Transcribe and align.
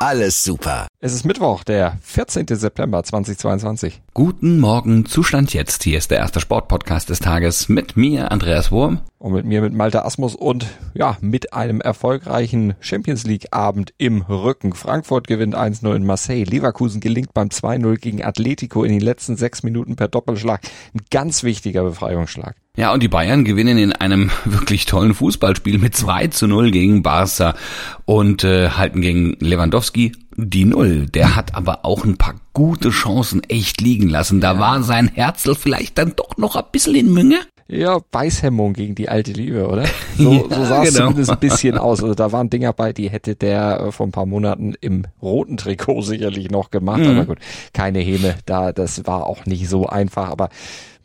alles 0.00 0.44
super. 0.44 0.86
Es 1.00 1.12
ist 1.12 1.24
Mittwoch, 1.24 1.64
der 1.64 1.98
14. 2.02 2.46
September 2.48 3.02
2022. 3.02 4.00
Guten 4.14 4.58
Morgen, 4.58 5.06
Zustand 5.06 5.54
jetzt. 5.54 5.84
Hier 5.84 5.98
ist 5.98 6.10
der 6.10 6.18
erste 6.18 6.40
Sportpodcast 6.40 7.08
des 7.08 7.20
Tages 7.20 7.68
mit 7.68 7.96
mir, 7.96 8.30
Andreas 8.32 8.70
Wurm. 8.70 9.00
Und 9.18 9.32
mit 9.32 9.44
mir, 9.44 9.60
mit 9.60 9.72
Malte 9.72 10.04
Asmus 10.04 10.36
und 10.36 10.66
ja, 10.94 11.16
mit 11.20 11.52
einem 11.52 11.80
erfolgreichen 11.80 12.74
Champions 12.80 13.24
League 13.24 13.48
Abend 13.50 13.92
im 13.98 14.22
Rücken. 14.22 14.72
Frankfurt 14.74 15.26
gewinnt 15.26 15.56
1-0 15.56 15.94
in 15.94 16.06
Marseille. 16.06 16.44
Leverkusen 16.44 17.00
gelingt 17.00 17.34
beim 17.34 17.48
2-0 17.48 17.96
gegen 17.96 18.24
Atletico 18.24 18.84
in 18.84 18.92
den 18.92 19.00
letzten 19.00 19.36
sechs 19.36 19.64
Minuten 19.64 19.96
per 19.96 20.06
Doppelschlag. 20.06 20.60
Ein 20.94 21.00
ganz 21.10 21.42
wichtiger 21.42 21.82
Befreiungsschlag. 21.82 22.54
Ja, 22.76 22.92
und 22.92 23.02
die 23.02 23.08
Bayern 23.08 23.44
gewinnen 23.44 23.76
in 23.76 23.92
einem 23.92 24.30
wirklich 24.44 24.86
tollen 24.86 25.14
Fußballspiel 25.14 25.78
mit 25.78 25.96
2 25.96 26.28
zu 26.28 26.46
0 26.46 26.70
gegen 26.70 27.02
Barca 27.02 27.56
und 28.04 28.44
äh, 28.44 28.70
halten 28.70 29.00
gegen 29.00 29.36
Lewandowski 29.40 29.87
die 29.92 30.64
Null. 30.64 31.06
Der 31.06 31.36
hat 31.36 31.54
aber 31.54 31.84
auch 31.84 32.04
ein 32.04 32.16
paar 32.16 32.34
gute 32.52 32.90
Chancen 32.90 33.42
echt 33.44 33.80
liegen 33.80 34.08
lassen. 34.08 34.40
Da 34.40 34.58
war 34.58 34.82
sein 34.82 35.08
Herzl 35.08 35.54
vielleicht 35.54 35.98
dann 35.98 36.14
doch 36.16 36.36
noch 36.36 36.56
ein 36.56 36.64
bisschen 36.72 36.94
in 36.94 37.12
Münge. 37.12 37.40
Ja, 37.70 37.98
Beißhemmung 38.10 38.72
gegen 38.72 38.94
die 38.94 39.10
alte 39.10 39.32
Liebe, 39.32 39.68
oder? 39.68 39.84
So, 40.18 40.32
ja, 40.32 40.40
so 40.56 40.64
sah 40.64 40.82
es 40.82 40.94
genau. 40.94 41.04
zumindest 41.06 41.30
ein 41.30 41.38
bisschen 41.38 41.78
aus. 41.78 42.02
Also 42.02 42.14
da 42.16 42.32
waren 42.32 42.50
Dinger 42.50 42.72
bei, 42.72 42.92
die 42.92 43.08
hätte 43.08 43.36
der 43.36 43.80
äh, 43.80 43.92
vor 43.92 44.04
ein 44.04 44.10
paar 44.10 44.26
Monaten 44.26 44.74
im 44.80 45.04
roten 45.22 45.56
Trikot 45.56 46.02
sicherlich 46.02 46.50
noch 46.50 46.70
gemacht. 46.70 46.98
Mhm. 46.98 47.10
Aber 47.10 47.26
gut, 47.26 47.38
keine 47.72 48.00
Häme. 48.00 48.34
Da, 48.46 48.72
das 48.72 49.06
war 49.06 49.26
auch 49.26 49.46
nicht 49.46 49.68
so 49.68 49.86
einfach. 49.86 50.28
Aber 50.28 50.48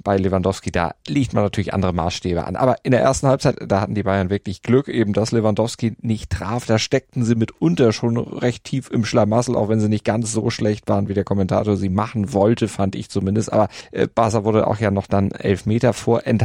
bei 0.04 0.18
Lewandowski, 0.18 0.72
da 0.72 0.96
liegt 1.08 1.34
man 1.34 1.44
natürlich 1.44 1.74
andere 1.74 1.94
Maßstäbe 1.94 2.46
an. 2.46 2.56
Aber 2.56 2.78
in 2.84 2.92
der 2.92 3.02
ersten 3.02 3.28
Halbzeit, 3.28 3.58
da 3.66 3.82
hatten 3.82 3.96
die 3.96 4.04
Bayern 4.04 4.30
wirklich 4.30 4.62
Glück, 4.62 4.88
eben 4.88 5.14
dass 5.14 5.32
Lewandowski 5.32 5.96
nicht 6.02 6.30
traf. 6.30 6.66
Da 6.66 6.78
steckten 6.78 7.24
sie 7.24 7.36
mitunter 7.36 7.94
schon 7.94 8.18
recht 8.18 8.66
tief 8.66 8.90
im 8.92 9.06
Schlamassel, 9.06 9.56
auch 9.56 9.70
wenn 9.70 9.80
sie 9.80 9.90
nicht 9.90 10.04
ganz 10.04 10.32
so 10.32 10.50
schlecht 10.50 10.90
waren, 10.90 11.08
wie 11.08 11.14
der 11.14 11.24
Kommentator 11.24 11.78
sie 11.78 11.90
machen 11.90 12.34
wollte, 12.34 12.68
fand 12.68 12.96
ich 12.96 13.10
zumindest. 13.10 13.52
Aber 13.54 13.70
äh, 13.92 14.08
Barca 14.08 14.44
wurde 14.44 14.68
auch 14.68 14.80
ja 14.80 14.92
noch 14.92 15.08
dann 15.08 15.32
elf 15.32 15.66
Meter 15.66 15.94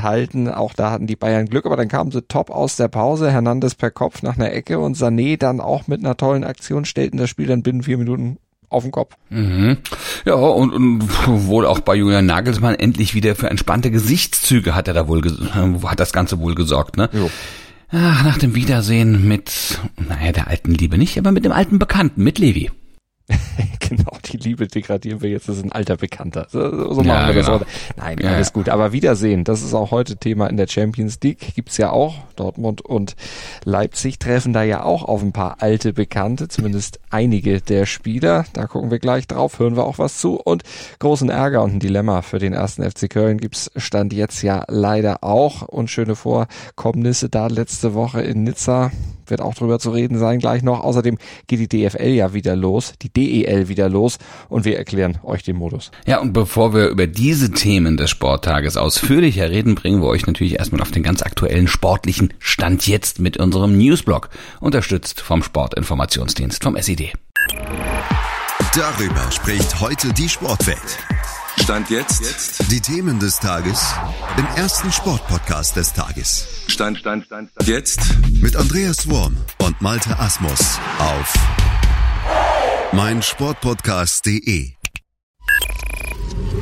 vorenthalten. 0.09 0.48
Auch 0.48 0.75
da 0.75 0.91
hatten 0.91 1.06
die 1.06 1.17
Bayern 1.17 1.47
Glück, 1.47 1.67
aber 1.67 1.77
dann 1.77 1.89
kamen 1.89 2.11
sie 2.11 2.23
top 2.23 2.51
aus 2.51 2.77
der 2.77 2.89
Pause. 2.89 3.31
Hernandez 3.31 3.75
per 3.75 3.91
Kopf 3.91 4.23
nach 4.23 4.37
einer 4.37 4.53
Ecke 4.53 4.78
und 4.78 4.97
Sané 4.97 5.39
dann 5.39 5.61
auch 5.61 5.87
mit 5.87 6.01
einer 6.01 6.17
tollen 6.17 6.45
Aktion 6.45 6.84
stellten 6.84 7.19
das 7.19 7.31
Spiel 7.31 7.47
dann 7.47 7.62
binnen 7.62 7.83
vier 7.83 7.98
Minuten 7.98 8.39
auf 8.70 8.83
den 8.83 8.92
Kopf. 8.92 9.14
Mhm. 9.31 9.79
Ja, 10.27 10.34
und, 10.34 10.73
und 10.73 11.09
wohl 11.47 11.64
auch 11.64 11.81
bei 11.81 11.95
Julian 11.95 12.27
Nagelsmann 12.27 12.75
endlich 12.75 13.14
wieder 13.14 13.34
für 13.34 13.48
entspannte 13.48 13.91
Gesichtszüge 13.91 14.75
hat 14.75 14.89
er 14.89 14.95
da 14.95 15.09
wohl, 15.09 15.23
hat 15.23 16.01
das 16.01 16.12
Ganze 16.12 16.39
wohl 16.41 16.55
gesorgt, 16.55 16.97
ne? 16.97 17.09
Jo. 17.12 17.31
Ach, 17.91 18.23
nach 18.23 18.36
dem 18.36 18.55
Wiedersehen 18.55 19.27
mit, 19.27 19.79
naja, 19.96 20.33
der 20.33 20.48
alten 20.48 20.73
Liebe 20.73 20.98
nicht, 20.98 21.17
aber 21.17 21.33
mit 21.33 21.46
dem 21.46 21.52
alten 21.52 21.79
Bekannten, 21.79 22.23
mit 22.23 22.39
Levi. 22.39 22.70
genau, 23.80 24.12
die 24.24 24.36
Liebe 24.39 24.66
degradieren 24.66 25.20
wir 25.20 25.30
jetzt, 25.30 25.48
das 25.48 25.58
ist 25.58 25.64
ein 25.64 25.72
alter 25.72 25.96
Bekannter. 25.96 26.46
So, 26.50 26.94
so 26.94 27.02
machen 27.02 27.06
ja, 27.06 27.34
wir 27.34 27.42
genau. 27.42 27.58
das. 27.58 27.68
Nein, 27.96 28.18
ja, 28.20 28.30
alles 28.30 28.52
gut. 28.52 28.68
Aber 28.68 28.92
Wiedersehen, 28.92 29.44
das 29.44 29.62
ist 29.62 29.74
auch 29.74 29.90
heute 29.90 30.16
Thema 30.16 30.46
in 30.46 30.56
der 30.56 30.66
Champions 30.66 31.18
League. 31.22 31.55
Gibt's 31.55 31.77
ja 31.77 31.90
auch. 31.90 32.16
Dortmund 32.36 32.80
und 32.80 33.16
Leipzig 33.64 34.18
treffen 34.18 34.52
da 34.52 34.62
ja 34.62 34.83
auch 34.83 35.05
auf 35.05 35.22
ein 35.22 35.33
paar 35.33 35.56
alte 35.61 35.92
Bekannte, 35.92 36.48
zumindest 36.48 37.00
einige 37.11 37.61
der 37.61 37.84
Spieler. 37.86 38.44
Da 38.52 38.66
gucken 38.66 38.90
wir 38.90 38.98
gleich 38.98 39.27
drauf, 39.27 39.58
hören 39.58 39.77
wir 39.77 39.84
auch 39.84 39.98
was 39.98 40.18
zu. 40.18 40.40
Und 40.40 40.62
großen 40.98 41.28
Ärger 41.28 41.62
und 41.62 41.74
ein 41.74 41.80
Dilemma 41.80 42.22
für 42.22 42.39
den 42.39 42.52
ersten 42.52 42.89
FC 42.89 43.10
Köln 43.10 43.39
gibt's 43.39 43.70
Stand 43.77 44.12
jetzt 44.12 44.42
ja 44.42 44.64
leider 44.68 45.22
auch. 45.22 45.62
Und 45.62 45.90
schöne 45.90 46.16
Vorkommnisse 46.16 47.28
da 47.28 47.48
letzte 47.48 47.95
Woche 47.95 48.22
in 48.22 48.45
Nizza 48.45 48.90
wird 49.30 49.40
auch 49.40 49.55
drüber 49.55 49.78
zu 49.78 49.90
reden 49.90 50.18
sein 50.18 50.39
gleich 50.39 50.62
noch. 50.62 50.80
Außerdem 50.80 51.18
geht 51.46 51.61
die 51.61 51.68
DFL 51.68 52.08
ja 52.08 52.33
wieder 52.33 52.56
los, 52.56 52.94
die 53.02 53.12
DEL 53.12 53.68
wieder 53.68 53.89
los 53.89 54.18
und 54.48 54.64
wir 54.64 54.78
erklären 54.78 55.18
euch 55.22 55.42
den 55.42 55.56
Modus. 55.56 55.90
Ja, 56.06 56.20
und 56.20 56.33
bevor 56.33 56.74
wir 56.74 56.89
über 56.89 57.06
diese 57.06 57.50
Themen 57.50 57.96
des 57.96 58.11
Sporttages 58.11 58.77
ausführlicher 58.77 59.50
reden, 59.50 59.74
bringen 59.74 60.00
wir 60.02 60.08
euch 60.08 60.27
natürlich 60.27 60.58
erstmal 60.58 60.83
auf 60.83 60.90
den 60.90 61.02
ganz 61.02 61.22
aktuellen 61.22 61.68
sportlichen 61.68 62.33
Stand 62.39 62.86
jetzt 62.86 63.18
mit 63.18 63.36
unserem 63.36 63.77
Newsblog, 63.77 64.30
unterstützt 64.61 65.20
vom 65.20 65.42
Sportinformationsdienst 65.42 66.62
vom 66.62 66.77
SED. 66.77 67.12
Darüber 68.74 69.30
spricht 69.30 69.80
heute 69.80 70.12
die 70.12 70.28
Sportwelt. 70.28 70.98
Stand 71.62 71.90
jetzt. 71.90 72.70
Die 72.70 72.80
Themen 72.80 73.18
des 73.18 73.39
Tages 73.40 73.95
im 74.36 74.46
ersten 74.56 74.92
Sportpodcast 74.92 75.77
des 75.77 75.92
Tages. 75.92 76.46
Stand, 76.66 76.98
Stand, 76.98 77.27
Stand, 77.27 77.50
Stand. 77.50 77.68
Jetzt. 77.68 78.00
Mit 78.41 78.55
Andreas 78.55 79.11
Worm 79.11 79.37
und 79.65 79.83
Malte 79.83 80.17
Asmus 80.17 80.79
auf 81.01 81.35
meinsportpodcast.de. 82.93 84.71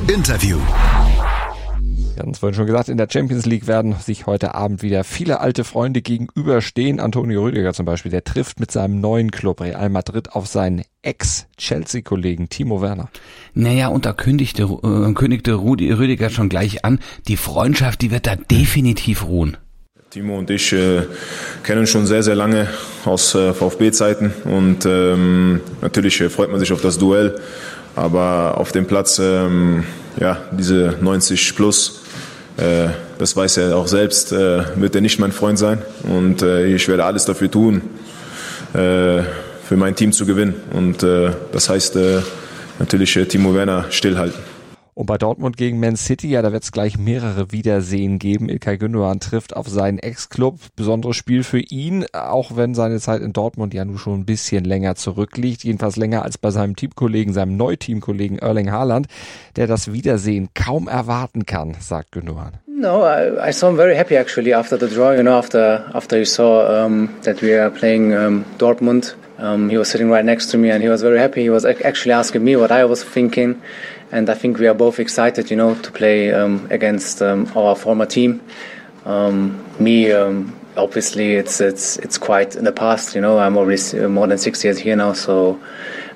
Interview. 0.07 0.57
Wir 2.15 2.19
hatten 2.19 2.31
es 2.31 2.39
vorhin 2.39 2.55
schon 2.55 2.65
gesagt, 2.65 2.89
in 2.89 2.97
der 2.97 3.07
Champions 3.11 3.45
League 3.45 3.67
werden 3.67 3.93
sich 3.93 4.25
heute 4.25 4.55
Abend 4.55 4.81
wieder 4.81 5.03
viele 5.03 5.39
alte 5.39 5.63
Freunde 5.63 6.01
gegenüberstehen. 6.01 6.99
Antonio 6.99 7.43
Rüdiger 7.43 7.73
zum 7.73 7.85
Beispiel, 7.85 8.09
der 8.09 8.23
trifft 8.23 8.59
mit 8.59 8.71
seinem 8.71 8.99
neuen 8.99 9.29
Club 9.29 9.61
Real 9.61 9.89
Madrid 9.89 10.31
auf 10.31 10.47
seinen 10.47 10.83
Ex-Chelsea-Kollegen 11.03 12.49
Timo 12.49 12.81
Werner. 12.81 13.09
Naja, 13.53 13.89
und 13.89 14.05
da 14.05 14.13
kündigte, 14.13 14.63
äh, 14.63 15.13
kündigte 15.13 15.53
Rudi, 15.53 15.91
Rüdiger 15.91 16.31
schon 16.31 16.49
gleich 16.49 16.83
an, 16.83 16.99
die 17.27 17.37
Freundschaft, 17.37 18.01
die 18.01 18.09
wird 18.09 18.25
da 18.25 18.35
definitiv 18.35 19.25
ruhen. 19.25 19.57
Timo 20.09 20.37
und 20.37 20.49
ich 20.49 20.71
äh, 20.71 21.01
kennen 21.63 21.85
schon 21.85 22.05
sehr, 22.05 22.23
sehr 22.23 22.35
lange 22.35 22.69
aus 23.03 23.35
äh, 23.35 23.53
VfB-Zeiten 23.53 24.33
und 24.45 24.85
ähm, 24.85 25.59
natürlich 25.81 26.21
äh, 26.21 26.29
freut 26.29 26.49
man 26.49 26.61
sich 26.61 26.71
auf 26.71 26.79
das 26.79 26.97
Duell, 26.97 27.35
aber 27.93 28.57
auf 28.57 28.71
dem 28.71 28.85
Platz, 28.85 29.19
ähm, 29.19 29.83
ja, 30.17 30.37
diese 30.53 30.95
90 31.01 31.57
plus, 31.57 32.03
äh, 32.55 32.87
das 33.17 33.35
weiß 33.35 33.57
er 33.57 33.75
auch 33.75 33.87
selbst, 33.87 34.31
äh, 34.31 34.63
wird 34.79 34.95
er 34.95 35.01
nicht 35.01 35.19
mein 35.19 35.33
Freund 35.33 35.59
sein. 35.59 35.81
Und 36.03 36.41
ich 36.41 36.87
werde 36.87 37.03
alles 37.03 37.25
dafür 37.25 37.51
tun, 37.51 37.81
für 38.71 39.25
mein 39.75 39.95
Team 39.95 40.13
zu 40.13 40.25
gewinnen. 40.25 40.55
Und 40.71 41.03
das 41.51 41.69
heißt 41.69 41.97
natürlich 42.79 43.19
Timo 43.27 43.53
Werner 43.55 43.85
stillhalten. 43.89 44.56
Und 44.97 45.05
bei 45.05 45.19
Dortmund 45.19 45.57
gegen 45.57 45.79
Man 45.79 45.95
City, 45.95 46.27
ja, 46.27 46.41
da 46.41 46.51
wird 46.51 46.63
es 46.63 46.71
gleich 46.71 46.97
mehrere 46.97 47.51
Wiedersehen 47.51 48.17
geben. 48.17 48.49
Ilkay 48.49 48.79
Gündogan 48.79 49.19
trifft 49.19 49.55
auf 49.55 49.67
seinen 49.67 49.99
Ex-Club. 49.99 50.57
Besonderes 50.75 51.15
Spiel 51.15 51.43
für 51.43 51.59
ihn, 51.59 52.07
auch 52.13 52.55
wenn 52.55 52.73
seine 52.73 52.99
Zeit 52.99 53.21
in 53.21 53.31
Dortmund 53.31 53.75
ja 53.75 53.85
nun 53.85 53.99
schon 53.99 54.21
ein 54.21 54.25
bisschen 54.25 54.63
länger 54.63 54.95
zurückliegt. 54.95 55.63
Jedenfalls 55.63 55.97
länger 55.97 56.23
als 56.23 56.39
bei 56.39 56.49
seinem 56.49 56.75
Teamkollegen, 56.75 57.31
seinem 57.31 57.57
Neuteamkollegen 57.57 58.39
Erling 58.39 58.71
Haaland, 58.71 59.05
der 59.55 59.67
das 59.67 59.93
Wiedersehen 59.93 60.49
kaum 60.55 60.87
erwarten 60.87 61.45
kann, 61.45 61.75
sagt 61.79 62.13
Gündogan. 62.13 62.53
No, 62.65 63.03
I, 63.05 63.49
I 63.49 63.53
saw 63.53 63.69
him 63.69 63.75
very 63.75 63.95
happy 63.95 64.15
actually 64.15 64.55
after 64.55 64.79
the 64.79 64.87
draw. 64.87 65.11
You 65.11 65.21
know, 65.21 65.37
after 65.37 65.91
after 65.93 66.17
you 66.17 66.25
saw 66.25 66.85
um, 66.85 67.09
that 67.21 67.43
we 67.43 67.55
are 67.55 67.69
playing 67.69 68.15
um, 68.15 68.45
Dortmund, 68.57 69.15
um, 69.37 69.69
he 69.69 69.77
was 69.77 69.89
sitting 69.89 70.11
right 70.11 70.25
next 70.25 70.51
to 70.51 70.57
me 70.57 70.71
and 70.71 70.81
he 70.81 70.89
was 70.89 71.01
very 71.01 71.19
happy. 71.19 71.41
He 71.43 71.51
was 71.51 71.65
actually 71.65 72.13
asking 72.13 72.43
me 72.43 72.55
what 72.55 72.71
I 72.71 72.85
was 72.85 73.03
thinking. 73.03 73.61
And 74.11 74.29
I 74.29 74.33
think 74.33 74.59
we 74.59 74.67
are 74.67 74.73
both 74.73 74.99
excited, 74.99 75.49
you 75.51 75.57
know, 75.57 75.75
to 75.75 75.91
play 75.91 76.33
um, 76.33 76.67
against 76.69 77.21
um, 77.21 77.51
our 77.55 77.75
former 77.75 78.05
team. 78.05 78.41
Um, 79.05 79.63
me, 79.79 80.11
um, 80.11 80.57
obviously, 80.75 81.35
it's 81.35 81.61
it's 81.61 81.97
it's 81.97 82.17
quite 82.17 82.55
in 82.55 82.63
the 82.63 82.71
past, 82.71 83.15
you 83.15 83.21
know. 83.21 83.39
I'm 83.39 83.57
already 83.57 83.99
uh, 83.99 84.07
more 84.09 84.27
than 84.27 84.37
six 84.37 84.63
years 84.63 84.77
here 84.77 84.95
now, 84.95 85.13
so 85.13 85.59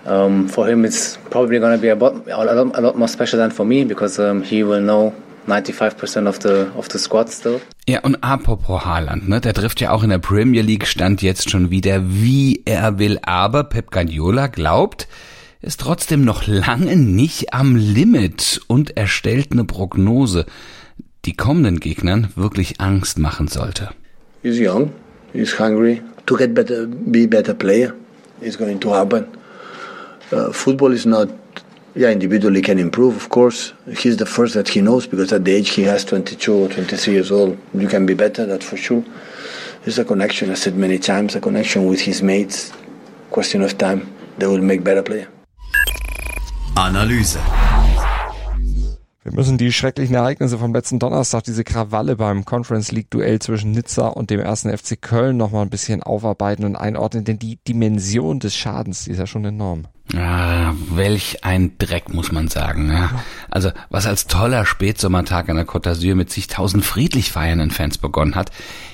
um, 0.06 0.48
for 0.48 0.68
him, 0.68 0.86
it's 0.86 1.18
probably 1.30 1.60
going 1.60 1.74
to 1.74 1.82
be 1.82 1.90
a 1.90 1.96
lot, 1.96 2.16
a, 2.28 2.82
lot, 2.82 2.98
more 2.98 3.08
special 3.08 3.40
than 3.40 3.52
for 3.52 3.66
me 3.66 3.84
because 3.84 4.20
um, 4.20 4.42
he 4.42 4.64
will 4.64 4.82
know 4.82 5.14
95% 5.48 6.28
of 6.28 6.40
the, 6.40 6.72
of 6.76 6.90
the 6.90 7.00
squad 7.00 7.30
still. 7.30 7.62
Ja, 7.88 8.00
und 8.02 8.24
apropos 8.24 8.86
Haaland, 8.86 9.28
ne, 9.28 9.42
der 9.42 9.54
trifft 9.54 9.82
ja 9.82 9.92
auch 9.92 10.04
in 10.04 10.10
der 10.10 10.20
Premier 10.20 10.62
League 10.62 10.88
Stand 10.88 11.22
jetzt 11.22 11.50
schon 11.50 11.72
wieder, 11.72 12.02
wie 12.06 12.62
er 12.66 13.00
will. 13.00 13.20
Aber 13.24 13.64
Pep 13.64 13.92
Guardiola 13.92 14.48
glaubt, 14.48 15.08
ist 15.62 15.80
trotzdem 15.80 16.26
noch 16.26 16.48
lange 16.48 16.96
nicht 16.96 17.54
am 17.54 17.76
Limit 17.76 18.62
und 18.68 18.98
er 18.98 19.08
stellt 19.08 19.52
eine 19.52 19.64
Prognose, 19.64 20.46
die 21.26 21.34
kommenden 21.34 21.80
Gegnern 21.80 22.28
wirklich 22.36 22.80
Angst 22.80 23.20
machen 23.20 23.48
sollte. 23.48 23.90
He's 24.42 24.60
young, 24.60 24.92
he's 25.34 25.60
hungry 25.60 26.02
to 26.26 26.36
get 26.36 26.54
better, 26.54 26.88
be 26.88 27.28
better 27.28 27.54
player. 27.54 27.94
It's 28.42 28.58
going 28.58 28.80
to 28.80 28.94
happen. 28.94 29.28
Uh, 30.32 30.52
football 30.52 30.94
is 30.94 31.06
not 31.06 31.30
yeah, 31.96 32.10
individually 32.10 32.62
can 32.62 32.80
improve, 32.80 33.16
of 33.16 33.30
course. 33.30 33.74
He's 33.98 34.18
the 34.18 34.26
first 34.26 34.54
that 34.54 34.70
he 34.70 34.82
knows 34.82 35.08
because 35.08 35.34
at 35.34 35.44
the 35.44 35.54
age 35.54 35.70
he 35.72 35.84
has 35.84 36.06
22 36.06 36.54
or 36.54 36.70
23 36.70 37.14
years 37.14 37.32
old, 37.32 37.58
you 37.74 37.88
can 37.88 38.06
be 38.06 38.14
better, 38.14 38.46
that's 38.46 38.66
for 38.66 38.78
sure. 38.78 39.04
There's 39.84 40.00
a 40.00 40.06
connection, 40.06 40.52
I 40.52 40.56
said 40.56 40.76
many 40.76 41.00
times, 41.00 41.36
a 41.36 41.42
connection 41.42 41.86
with 41.88 42.00
his 42.00 42.22
mates. 42.22 42.72
Question 43.30 43.62
of 43.62 43.78
time, 43.78 44.14
they 44.38 44.48
will 44.48 44.62
make 44.62 44.84
better 44.84 45.04
player. 45.04 45.28
Analyse. 46.76 47.40
Wir 49.24 49.34
müssen 49.34 49.58
die 49.58 49.72
schrecklichen 49.72 50.16
Ereignisse 50.16 50.58
vom 50.58 50.74
letzten 50.74 50.98
Donnerstag, 50.98 51.44
diese 51.44 51.64
Krawalle 51.64 52.16
beim 52.16 52.44
Conference 52.44 52.92
League 52.92 53.12
Duell 53.12 53.40
zwischen 53.40 53.72
Nizza 53.72 54.08
und 54.08 54.30
dem 54.32 54.40
ersten 54.40 54.76
FC 54.76 55.00
Köln 55.00 55.38
noch 55.38 55.52
mal 55.52 55.62
ein 55.62 55.70
bisschen 55.70 56.02
aufarbeiten 56.02 56.66
und 56.66 56.76
einordnen, 56.76 57.24
denn 57.24 57.38
die 57.38 57.60
Dimension 57.68 58.40
des 58.40 58.56
Schadens, 58.56 59.04
die 59.04 59.12
ist 59.12 59.20
ja 59.20 59.28
schon 59.28 59.46
enorm. 59.46 59.88
Ah, 60.16 60.74
welch 60.90 61.44
ein 61.44 61.78
Dreck, 61.78 62.14
muss 62.14 62.32
man 62.32 62.48
sagen. 62.48 62.90
Ja. 62.90 63.12
Also, 63.50 63.72
was 63.90 64.08
als 64.08 64.26
toller 64.26 64.66
Spätsommertag 64.66 65.50
an 65.50 65.58
der 65.58 65.68
Côte 65.68 65.92
d'Azur 65.92 66.16
mit 66.16 66.32
zigtausend 66.32 66.84
friedlich 66.84 67.32
feiernden 67.32 67.72
Fans 67.72 67.98
begonnen 67.98 68.36
hat, 68.36 68.52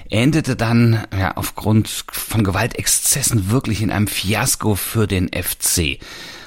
endete 0.10 0.56
dann 0.56 1.06
ja 1.18 1.38
aufgrund 1.38 1.88
von 1.88 2.44
Gewaltexzessen 2.44 3.50
wirklich 3.50 3.82
in 3.82 3.92
einem 3.92 4.08
Fiasko 4.08 4.76
für 4.76 5.08
den 5.08 5.30
FC. 5.30 6.00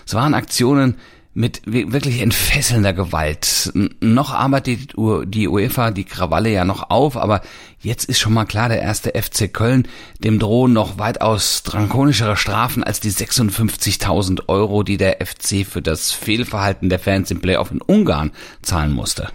Es 0.06 0.14
waren 0.14 0.34
Aktionen, 0.34 0.96
mit 1.40 1.62
wirklich 1.64 2.20
entfesselnder 2.20 2.92
Gewalt. 2.92 3.72
Noch 4.00 4.32
arbeitet 4.32 4.92
die 5.24 5.48
UEFA 5.48 5.90
die 5.90 6.04
Krawalle 6.04 6.50
ja 6.50 6.64
noch 6.64 6.90
auf, 6.90 7.16
aber 7.16 7.40
jetzt 7.80 8.04
ist 8.04 8.20
schon 8.20 8.34
mal 8.34 8.44
klar, 8.44 8.68
der 8.68 8.82
erste 8.82 9.10
FC 9.20 9.52
Köln, 9.52 9.88
dem 10.22 10.38
drohen 10.38 10.74
noch 10.74 10.98
weitaus 10.98 11.62
drakonischere 11.62 12.36
Strafen 12.36 12.84
als 12.84 13.00
die 13.00 13.10
56.000 13.10 14.48
Euro, 14.48 14.82
die 14.82 14.98
der 14.98 15.18
FC 15.24 15.66
für 15.66 15.80
das 15.80 16.12
Fehlverhalten 16.12 16.90
der 16.90 16.98
Fans 16.98 17.30
im 17.30 17.40
Playoff 17.40 17.70
in 17.70 17.80
Ungarn 17.80 18.32
zahlen 18.60 18.92
musste. 18.92 19.28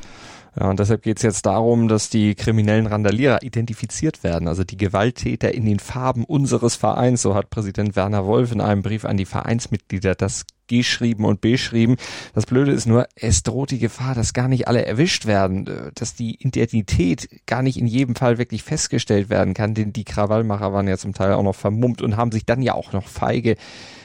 Ja, 0.58 0.70
und 0.70 0.80
deshalb 0.80 1.02
geht 1.02 1.18
es 1.18 1.24
jetzt 1.24 1.46
darum, 1.46 1.90
dass 1.90 2.10
die 2.10 2.36
kriminellen 2.36 2.88
Randalierer 2.88 3.42
identifiziert 3.42 4.24
werden, 4.24 4.48
also 4.48 4.64
die 4.64 4.78
Gewalttäter 4.78 5.54
in 5.54 5.66
den 5.66 5.80
Farben 5.80 6.24
unseres 6.24 6.76
Vereins, 6.76 7.24
so 7.24 7.36
hat 7.36 7.50
Präsident 7.50 7.96
Werner 7.98 8.26
Wolf 8.26 8.54
in 8.54 8.62
einem 8.62 8.82
Brief 8.82 9.04
an 9.04 9.18
die 9.18 9.26
Vereinsmitglieder 9.26 10.16
das 10.16 10.46
geschrieben 10.68 11.26
und 11.26 11.42
beschrieben. 11.42 11.96
Das 12.34 12.46
Blöde 12.46 12.72
ist 12.72 12.86
nur, 12.86 13.08
es 13.16 13.44
droht 13.44 13.72
die 13.72 13.80
Gefahr, 13.80 14.16
dass 14.16 14.34
gar 14.34 14.48
nicht 14.48 14.68
alle 14.68 14.86
erwischt 14.86 15.26
werden, 15.26 15.92
dass 15.96 16.16
die 16.16 16.36
Identität 16.42 17.30
gar 17.46 17.62
nicht 17.62 17.78
in 17.78 17.88
jedem 17.88 18.16
Fall 18.16 18.38
wirklich 18.38 18.64
festgestellt 18.64 19.30
werden 19.30 19.54
kann, 19.54 19.74
denn 19.74 19.94
die 19.94 20.04
Krawallmacher 20.04 20.74
waren 20.74 20.88
ja 20.88 20.98
zum 20.98 21.14
Teil 21.14 21.34
auch 21.34 21.44
noch 21.44 21.56
vermummt 21.56 22.02
und 22.02 22.18
haben 22.18 22.32
sich 22.32 22.46
dann 22.46 22.62
ja 22.62 22.74
auch 22.74 22.94
noch 22.94 23.08
feige 23.08 23.56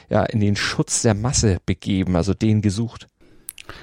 ja, 0.09 0.23
in 0.23 0.41
den 0.41 0.55
Schutz 0.57 1.01
der 1.03 1.13
Masse 1.13 1.59
begeben, 1.65 2.15
also 2.15 2.33
den 2.33 2.61
gesucht. 2.61 3.07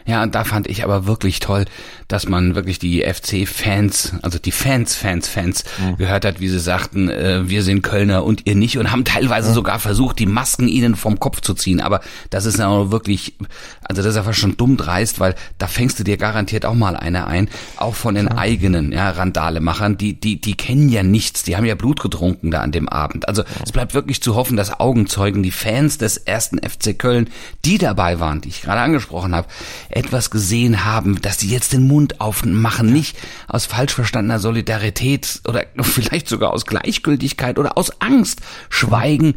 Ja, 0.06 0.22
und 0.22 0.34
da 0.34 0.44
fand 0.44 0.66
ich 0.66 0.84
aber 0.84 1.06
wirklich 1.06 1.40
toll, 1.40 1.64
dass 2.08 2.26
man 2.26 2.54
wirklich 2.54 2.78
die 2.78 3.02
FC-Fans, 3.02 4.14
also 4.22 4.38
die 4.38 4.52
Fans, 4.52 4.94
Fans, 4.94 5.28
Fans 5.28 5.64
mhm. 5.78 5.96
gehört 5.98 6.24
hat, 6.24 6.40
wie 6.40 6.48
sie 6.48 6.58
sagten, 6.58 7.10
äh, 7.10 7.48
wir 7.48 7.62
sind 7.62 7.82
Kölner 7.82 8.24
und 8.24 8.46
ihr 8.46 8.54
nicht 8.54 8.78
und 8.78 8.90
haben 8.90 9.04
teilweise 9.04 9.50
mhm. 9.50 9.54
sogar 9.54 9.78
versucht, 9.78 10.18
die 10.18 10.26
Masken 10.26 10.68
ihnen 10.68 10.96
vom 10.96 11.20
Kopf 11.20 11.42
zu 11.42 11.52
ziehen. 11.52 11.80
Aber 11.80 12.00
das 12.30 12.46
ist 12.46 12.58
ja 12.58 12.90
wirklich, 12.90 13.34
also 13.82 14.00
das 14.02 14.10
ist 14.10 14.16
ja 14.16 14.22
fast 14.22 14.38
schon 14.38 14.56
dumm 14.56 14.78
dreist, 14.78 15.20
weil 15.20 15.34
da 15.58 15.66
fängst 15.66 15.98
du 15.98 16.04
dir 16.04 16.16
garantiert 16.16 16.64
auch 16.64 16.74
mal 16.74 16.96
eine 16.96 17.26
ein, 17.26 17.48
auch 17.76 17.94
von 17.94 18.14
den 18.14 18.26
Klar. 18.26 18.38
eigenen 18.38 18.92
ja, 18.92 19.10
Randalemachern, 19.10 19.98
die, 19.98 20.18
die, 20.18 20.40
die 20.40 20.54
kennen 20.54 20.88
ja 20.88 21.02
nichts, 21.02 21.42
die 21.42 21.56
haben 21.56 21.66
ja 21.66 21.74
Blut 21.74 22.00
getrunken 22.00 22.50
da 22.50 22.60
an 22.60 22.72
dem 22.72 22.88
Abend. 22.88 23.28
Also 23.28 23.42
mhm. 23.42 23.64
es 23.64 23.72
bleibt 23.72 23.92
wirklich 23.92 24.22
zu 24.22 24.34
hoffen, 24.34 24.56
dass 24.56 24.80
Augenzeugen, 24.80 25.42
die 25.42 25.50
Fans 25.50 25.98
des 25.98 26.16
ersten 26.16 26.58
FC 26.58 26.98
Köln, 26.98 27.28
die 27.66 27.76
dabei 27.76 28.18
waren, 28.18 28.40
die 28.40 28.48
ich 28.48 28.62
gerade 28.62 28.80
angesprochen 28.80 29.34
habe, 29.34 29.48
etwas 29.88 30.30
gesehen 30.30 30.84
haben, 30.84 31.20
dass 31.20 31.38
sie 31.38 31.48
jetzt 31.48 31.72
den 31.72 31.86
Mund 31.86 32.20
aufmachen, 32.20 32.92
nicht 32.92 33.16
aus 33.46 33.66
falsch 33.66 33.94
verstandener 33.94 34.38
Solidarität 34.38 35.40
oder 35.46 35.64
vielleicht 35.82 36.28
sogar 36.28 36.52
aus 36.52 36.66
Gleichgültigkeit 36.66 37.58
oder 37.58 37.76
aus 37.78 38.00
Angst 38.00 38.40
schweigen 38.68 39.34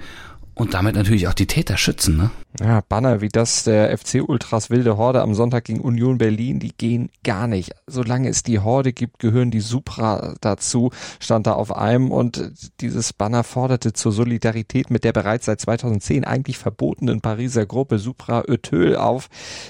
und 0.54 0.74
damit 0.74 0.96
natürlich 0.96 1.28
auch 1.28 1.34
die 1.34 1.48
Täter 1.48 1.78
schützen, 1.78 2.18
ne? 2.18 2.32
Ja, 2.60 2.82
Banner 2.82 3.22
wie 3.22 3.30
das 3.30 3.64
der 3.64 3.98
FC 3.98 4.22
Ultras 4.28 4.70
Wilde 4.70 4.98
Horde 4.98 5.22
am 5.22 5.34
Sonntag 5.34 5.64
gegen 5.64 5.80
Union 5.80 6.18
Berlin, 6.18 6.60
die 6.60 6.74
gehen 6.76 7.10
gar 7.24 7.48
nicht. 7.48 7.72
Solange 7.88 8.28
es 8.28 8.44
die 8.44 8.60
Horde 8.60 8.92
gibt, 8.92 9.20
gehören 9.20 9.52
die 9.52 9.62
Supra 9.62 10.36
dazu, 10.42 10.92
stand 11.20 11.48
da 11.48 11.54
auf 11.54 11.76
einem 11.76 12.12
und 12.12 12.52
dieses 12.82 13.14
Banner 13.14 13.44
forderte 13.44 13.94
zur 13.94 14.12
Solidarität 14.12 14.92
mit 14.92 15.06
der 15.06 15.14
bereits 15.14 15.46
seit 15.46 15.62
2010 15.62 16.26
eigentlich 16.26 16.58
verbotenen 16.58 17.22
Pariser 17.22 17.66
Gruppe 17.66 17.98
Supra 17.98 18.44
Ötöl 18.48 18.98
auf. 18.98 19.30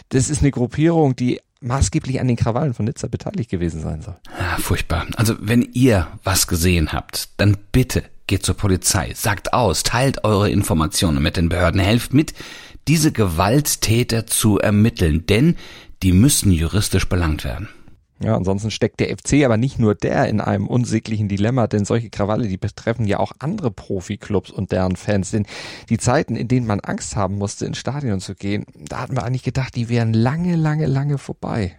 Das 0.10 0.30
ist 0.30 0.42
eine 0.42 0.51
Gruppierung, 0.51 1.16
die 1.16 1.39
maßgeblich 1.62 2.19
an 2.19 2.28
den 2.28 2.36
Krawallen 2.36 2.74
von 2.74 2.86
Nizza 2.86 3.08
beteiligt 3.08 3.50
gewesen 3.50 3.81
sein 3.81 4.02
soll. 4.02 4.18
Ja, 4.38 4.58
furchtbar. 4.58 5.06
Also 5.16 5.36
wenn 5.40 5.62
ihr 5.74 6.08
was 6.24 6.48
gesehen 6.48 6.92
habt, 6.92 7.30
dann 7.38 7.58
bitte 7.72 8.04
geht 8.28 8.44
zur 8.46 8.56
Polizei, 8.56 9.12
sagt 9.13 9.54
aus, 9.54 9.84
teilt 9.84 10.24
eure 10.24 10.50
Informationen 10.50 11.22
mit 11.22 11.38
den 11.38 11.50
Behörden, 11.50 11.81
helft 11.81 12.13
mit, 12.13 12.34
diese 12.88 13.12
Gewalttäter 13.12 14.25
zu 14.25 14.58
ermitteln, 14.58 15.25
denn 15.28 15.56
die 16.02 16.13
müssen 16.13 16.52
juristisch 16.52 17.08
belangt 17.08 17.44
werden. 17.44 17.69
Ja, 18.24 18.36
ansonsten 18.36 18.70
steckt 18.70 19.00
der 19.00 19.10
FC 19.18 19.44
aber 19.46 19.58
nicht 19.58 19.80
nur 19.80 19.96
der 19.96 20.28
in 20.28 20.42
einem 20.42 20.68
unsäglichen 20.68 21.28
Dilemma, 21.28 21.66
denn 21.66 21.86
solche 21.86 22.12
Krawalle, 22.12 22.48
die 22.48 22.58
betreffen 22.58 23.08
ja 23.08 23.20
auch 23.20 23.32
andere 23.40 23.72
Profiklubs 23.72 24.52
und 24.52 24.72
deren 24.72 24.96
Fans. 24.96 25.32
Denn 25.32 25.48
die 25.90 25.98
Zeiten, 25.98 26.36
in 26.36 26.48
denen 26.48 26.68
man 26.68 26.82
Angst 26.82 27.16
haben 27.16 27.38
musste, 27.38 27.66
ins 27.66 27.80
Stadion 27.80 28.20
zu 28.20 28.36
gehen, 28.36 28.66
da 28.76 29.00
hatten 29.00 29.16
wir 29.16 29.24
eigentlich 29.24 29.44
gedacht, 29.44 29.76
die 29.76 29.90
wären 29.90 30.14
lange, 30.14 30.56
lange, 30.56 30.86
lange 30.86 31.18
vorbei. 31.18 31.76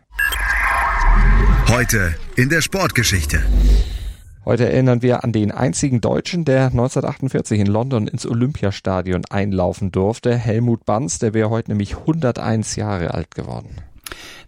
Heute 1.69 2.15
in 2.35 2.49
der 2.49 2.61
Sportgeschichte. 2.61 3.41
Heute 4.45 4.69
erinnern 4.69 5.03
wir 5.03 5.23
an 5.23 5.31
den 5.31 5.53
einzigen 5.53 6.01
Deutschen, 6.01 6.45
der 6.45 6.67
1948 6.67 7.61
in 7.61 7.69
London 7.69 8.09
ins 8.09 8.27
Olympiastadion 8.27 9.23
einlaufen 9.31 9.93
durfte, 9.93 10.37
Helmut 10.37 10.85
Banz, 10.85 11.21
der 11.21 11.33
wäre 11.35 11.51
heute 11.51 11.71
nämlich 11.71 11.99
101 11.99 12.75
Jahre 12.75 13.15
alt 13.15 13.37
geworden. 13.37 13.77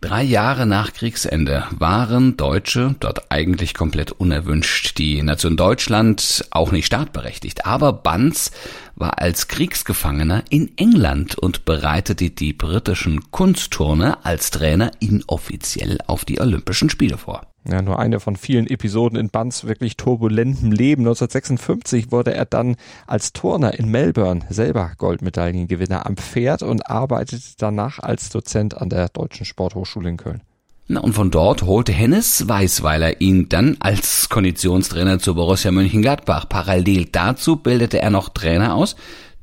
Drei 0.00 0.22
Jahre 0.22 0.66
nach 0.66 0.92
Kriegsende 0.92 1.64
waren 1.70 2.36
Deutsche 2.36 2.94
dort 3.00 3.30
eigentlich 3.30 3.72
komplett 3.72 4.12
unerwünscht. 4.12 4.98
Die 4.98 5.22
Nation 5.22 5.56
Deutschland 5.56 6.44
auch 6.50 6.72
nicht 6.72 6.86
startberechtigt. 6.86 7.64
Aber 7.64 7.92
Banz 7.92 8.50
war 8.96 9.18
als 9.18 9.48
Kriegsgefangener 9.48 10.44
in 10.50 10.76
England 10.76 11.38
und 11.38 11.64
bereitete 11.64 12.30
die 12.30 12.52
britischen 12.52 13.30
Kunstturner 13.30 14.18
als 14.24 14.50
Trainer 14.50 14.90
inoffiziell 15.00 15.98
auf 16.06 16.24
die 16.24 16.40
Olympischen 16.40 16.90
Spiele 16.90 17.16
vor. 17.16 17.53
Ja, 17.66 17.80
nur 17.80 17.98
eine 17.98 18.20
von 18.20 18.36
vielen 18.36 18.66
Episoden 18.66 19.18
in 19.18 19.30
Bunts 19.30 19.64
wirklich 19.64 19.96
turbulentem 19.96 20.70
Leben. 20.70 21.02
1956 21.02 22.12
wurde 22.12 22.34
er 22.34 22.44
dann 22.44 22.76
als 23.06 23.32
Turner 23.32 23.78
in 23.78 23.90
Melbourne 23.90 24.42
selber 24.50 24.92
Goldmedaillengewinner 24.98 26.04
am 26.04 26.18
Pferd 26.18 26.62
und 26.62 26.90
arbeitete 26.90 27.42
danach 27.56 28.00
als 28.00 28.28
Dozent 28.28 28.76
an 28.76 28.90
der 28.90 29.08
Deutschen 29.08 29.46
Sporthochschule 29.46 30.10
in 30.10 30.18
Köln. 30.18 30.42
Na, 30.86 31.00
und 31.00 31.14
von 31.14 31.30
dort 31.30 31.62
holte 31.62 31.92
Hennes 31.92 32.46
Weißweiler 32.46 33.22
ihn 33.22 33.48
dann 33.48 33.78
als 33.80 34.28
Konditionstrainer 34.28 35.18
zu 35.18 35.34
Borussia 35.34 35.70
Mönchengladbach. 35.70 36.46
Parallel 36.46 37.06
dazu 37.06 37.56
bildete 37.56 38.02
er 38.02 38.10
noch 38.10 38.28
Trainer 38.28 38.74
aus, 38.74 38.94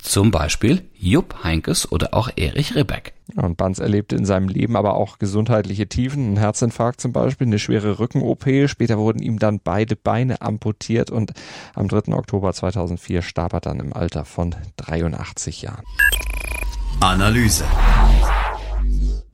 zum 0.02 0.32
Beispiel 0.32 0.90
Jupp 0.94 1.44
Heinkes 1.44 1.92
oder 1.92 2.14
auch 2.14 2.30
Erich 2.36 2.76
Ribbeck. 2.76 3.14
und 3.36 3.58
Banz 3.58 3.80
erlebte 3.80 4.16
in 4.16 4.26
seinem 4.26 4.50
Leben 4.50 4.76
aber 4.76 4.96
auch 4.96 5.20
gesundheitliche 5.20 5.88
Tiefen, 5.88 6.26
einen 6.26 6.38
Herzinfarkt 6.38 7.00
zum 7.00 7.14
Beispiel, 7.14 7.48
eine 7.48 7.60
schwere 7.60 8.00
Rücken-OP. 8.00 8.68
Später 8.68 8.98
wurden 8.98 9.22
ihm 9.22 9.40
dann 9.40 9.60
beide 9.64 9.96
Beine 9.96 10.42
amputiert 10.42 11.12
und 11.12 11.34
am 11.74 11.88
3. 11.88 12.14
Oktober 12.14 12.54
2004 12.54 13.22
starb 13.22 13.54
er 13.54 13.62
dann 13.62 13.80
im 13.80 13.94
Alter 13.94 14.26
von 14.26 14.56
83 14.78 15.62
Jahren. 15.62 15.86
Analyse. 17.00 17.66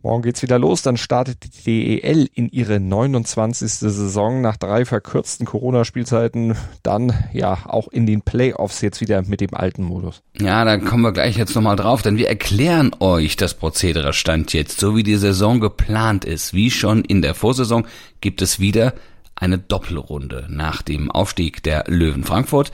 Morgen 0.08 0.22
geht's 0.22 0.42
wieder 0.42 0.58
los, 0.58 0.84
dann 0.84 0.96
startet 0.96 1.44
die 1.44 2.00
DEL 2.00 2.30
in 2.34 2.48
ihre 2.48 2.80
29. 2.80 3.70
Saison 3.70 4.40
nach 4.40 4.56
drei 4.56 4.86
verkürzten 4.86 5.46
Corona-Spielzeiten, 5.46 6.56
dann 6.82 7.12
ja 7.34 7.66
auch 7.66 7.90
in 7.90 8.06
den 8.06 8.22
Playoffs 8.22 8.80
jetzt 8.80 9.02
wieder 9.02 9.22
mit 9.24 9.42
dem 9.42 9.54
alten 9.54 9.84
Modus. 9.84 10.22
Ja, 10.40 10.64
da 10.64 10.78
kommen 10.78 11.04
wir 11.04 11.12
gleich 11.12 11.36
jetzt 11.36 11.56
nochmal 11.56 11.76
drauf, 11.76 12.04
denn 12.04 12.16
wir 12.16 12.30
erklären 12.30 12.92
euch 13.02 13.36
das 13.36 13.56
Prozedere 13.56 14.14
Stand 14.14 14.54
jetzt, 14.54 14.80
so 14.80 14.96
wie 14.96 15.04
die 15.04 15.18
Saison 15.18 15.60
geplant 15.60 16.24
ist. 16.24 16.54
Wie 16.54 16.72
schon 16.72 17.04
in 17.04 17.22
der 17.22 17.36
Vorsaison 17.36 17.86
gibt 18.22 18.42
es 18.42 18.62
wieder 18.62 18.94
eine 19.36 19.58
Doppelrunde 19.58 20.46
nach 20.48 20.84
dem 20.84 21.12
Aufstieg 21.12 21.64
der 21.64 21.84
Löwen 21.88 22.24
Frankfurt, 22.24 22.72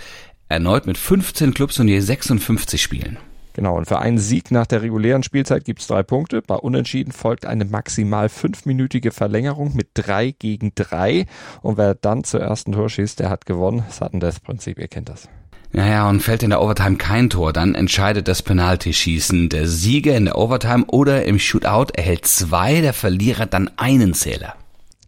erneut 0.50 0.86
mit 0.86 1.00
15 1.00 1.56
Clubs 1.56 1.80
und 1.80 1.88
je 1.88 2.00
56 2.00 2.80
Spielen. 2.80 3.18
Genau, 3.54 3.78
und 3.78 3.86
für 3.86 4.00
einen 4.00 4.18
Sieg 4.18 4.52
nach 4.52 4.66
der 4.66 4.82
regulären 4.82 5.24
Spielzeit 5.24 5.64
gibt's 5.64 5.88
drei 5.88 6.04
Punkte. 6.04 6.42
Bei 6.42 6.56
Unentschieden 6.56 7.12
folgt 7.12 7.46
eine 7.46 7.66
maximal 7.66 8.28
fünfminütige 8.30 9.12
Verlängerung 9.12 9.76
mit 9.76 9.90
drei 9.94 10.32
gegen 10.32 10.74
drei. 10.76 11.28
Und 11.62 11.78
wer 11.78 11.94
dann 11.94 12.24
zur 12.24 12.42
ersten 12.42 12.72
Tor 12.72 12.90
schießt, 12.90 13.20
der 13.20 13.30
hat 13.30 13.46
gewonnen. 13.46 13.84
Sudden 13.90 14.20
Death 14.20 14.44
Prinzip, 14.44 14.80
ihr 14.80 14.88
kennt 14.88 15.10
das. 15.10 15.30
Naja, 15.72 16.08
und 16.08 16.22
fällt 16.22 16.44
in 16.44 16.52
der 16.52 16.62
Overtime 16.62 16.98
kein 16.98 17.32
Tor, 17.32 17.52
dann 17.52 17.74
entscheidet 17.74 18.28
das 18.28 18.44
Penaltyschießen. 18.44 19.50
Der 19.50 19.68
Sieger 19.68 20.16
in 20.16 20.26
der 20.26 20.38
Overtime 20.38 20.86
oder 20.86 21.26
im 21.26 21.40
Shootout 21.40 21.94
erhält 21.96 22.28
zwei, 22.28 22.82
der 22.82 22.94
Verlierer 22.94 23.48
dann 23.48 23.72
einen 23.78 24.14
Zähler. 24.14 24.56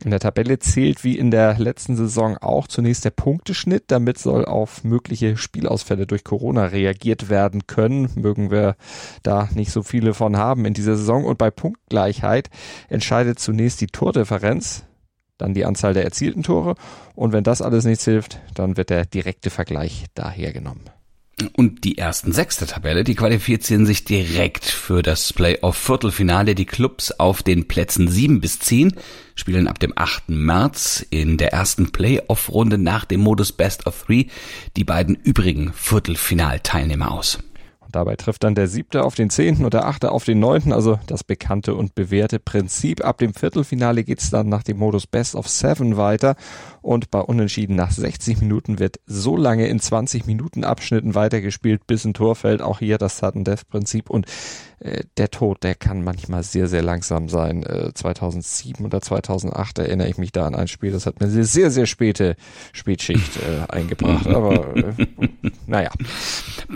In 0.06 0.12
der 0.12 0.20
Tabelle 0.20 0.60
zählt 0.60 1.04
wie 1.04 1.18
in 1.18 1.32
der 1.32 1.58
letzten 1.58 1.96
Saison 1.96 2.38
auch 2.38 2.68
zunächst 2.68 3.06
der 3.06 3.10
Punkteschnitt. 3.10 3.86
Damit 3.88 4.20
soll 4.20 4.46
auf 4.46 4.84
mögliche 4.84 5.36
Spielausfälle 5.36 6.06
durch 6.06 6.24
Corona 6.24 6.66
reagiert 6.66 7.28
werden 7.32 7.66
können. 7.66 8.12
Mögen 8.14 8.52
wir 8.52 8.76
da 9.24 9.50
nicht 9.56 9.72
so 9.72 9.82
viele 9.82 10.14
von 10.14 10.38
haben 10.38 10.66
in 10.66 10.76
dieser 10.76 10.96
Saison. 10.96 11.26
Und 11.26 11.40
bei 11.40 11.50
Punktgleichheit 11.50 12.52
entscheidet 12.88 13.40
zunächst 13.40 13.82
die 13.82 13.88
Tordifferenz 13.88 14.86
dann 15.40 15.56
die 15.56 15.66
Anzahl 15.66 15.96
der 15.96 16.06
erzielten 16.06 16.44
Tore 16.44 16.76
und 17.14 17.34
wenn 17.34 17.44
das 17.44 17.62
alles 17.62 17.84
nichts 17.84 18.06
hilft, 18.06 18.40
dann 18.54 18.78
wird 18.78 18.90
der 18.90 19.06
direkte 19.06 19.50
Vergleich 19.50 20.06
daher 20.14 20.54
genommen. 20.54 20.86
Und 21.54 21.84
die 21.84 21.98
ersten 21.98 22.32
sechs 22.32 22.58
der 22.58 22.68
Tabelle, 22.68 23.04
die 23.04 23.16
qualifizieren 23.16 23.86
sich 23.86 24.06
direkt 24.06 24.64
für 24.64 25.02
das 25.02 25.34
Playoff-Viertelfinale. 25.34 26.56
Die 26.56 26.66
Clubs 26.66 27.12
auf 27.12 27.44
den 27.44 27.68
Plätzen 27.68 28.08
sieben 28.08 28.40
bis 28.40 28.60
zehn 28.60 28.94
spielen 29.36 29.68
ab 29.68 29.78
dem 29.80 29.92
8. 29.98 30.30
März 30.30 31.06
in 31.10 31.38
der 31.38 31.52
ersten 31.52 31.92
Playoff-Runde 31.92 32.78
nach 32.78 33.04
dem 33.04 33.20
Modus 33.20 33.52
Best 33.52 33.86
of 33.86 34.04
Three 34.04 34.28
die 34.78 34.86
beiden 34.86 35.16
übrigen 35.16 35.74
Viertelfinalteilnehmer 35.74 37.12
aus. 37.12 37.40
Dabei 37.96 38.18
trifft 38.18 38.44
dann 38.44 38.56
der 38.56 38.68
siebte 38.68 39.06
auf 39.06 39.16
den 39.16 39.30
zehnten 39.30 39.64
und 39.64 39.74
der 39.74 39.88
achte 39.88 40.12
auf 40.12 40.26
den 40.26 40.38
neunten, 40.38 40.74
also 40.74 41.00
das 41.08 41.24
bekannte 41.24 41.76
und 41.76 41.96
bewährte 41.96 42.40
Prinzip. 42.40 43.06
Ab 43.06 43.20
dem 43.20 43.34
Viertelfinale 43.34 44.04
geht's 44.04 44.30
dann 44.30 44.50
nach 44.50 44.64
dem 44.64 44.78
Modus 44.80 45.08
Best 45.08 45.34
of 45.34 45.48
Seven 45.48 45.96
weiter 45.96 46.36
und 46.82 47.10
bei 47.10 47.22
Unentschieden 47.22 47.78
nach 47.78 47.92
60 47.92 48.42
Minuten 48.42 48.80
wird 48.80 49.00
so 49.06 49.38
lange 49.38 49.68
in 49.68 49.80
20 49.80 50.26
Minuten 50.26 50.66
Abschnitten 50.66 51.16
weitergespielt, 51.16 51.88
bis 51.88 52.04
ein 52.04 52.14
Tor 52.14 52.36
fällt. 52.36 52.62
Auch 52.62 52.80
hier 52.80 52.98
das 52.98 53.18
Sudden 53.18 53.46
Death 53.46 53.68
Prinzip 53.70 54.10
und 54.10 54.26
äh, 54.80 55.04
der 55.18 55.32
Tod, 55.32 55.64
der 55.64 55.76
kann 55.76 56.04
manchmal 56.04 56.44
sehr, 56.44 56.68
sehr 56.68 56.82
langsam 56.82 57.30
sein. 57.30 57.64
Äh, 57.64 57.94
2007 57.94 58.86
oder 58.86 59.02
2008 59.02 59.80
erinnere 59.80 60.10
ich 60.10 60.18
mich 60.18 60.32
da 60.32 60.46
an 60.46 60.56
ein 60.56 60.68
Spiel, 60.68 60.92
das 60.92 61.06
hat 61.06 61.20
mir 61.20 61.28
eine 61.28 61.46
sehr, 61.46 61.72
sehr 61.72 61.86
späte 61.86 62.36
Spätschicht 62.74 63.38
äh, 63.38 63.72
eingebracht. 63.72 64.28
Aber 64.36 64.76
äh, 64.76 65.08
naja. 65.66 65.92